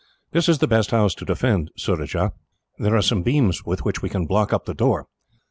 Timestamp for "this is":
0.31-0.57